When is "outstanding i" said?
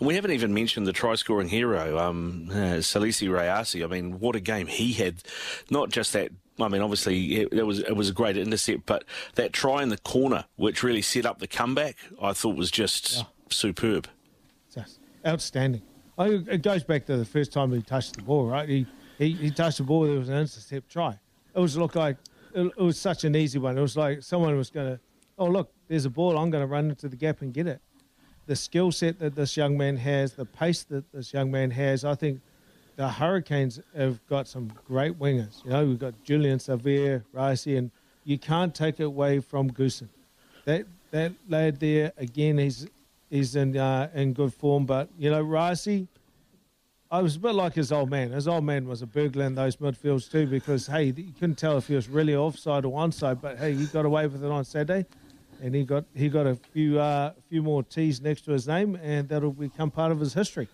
15.26-16.28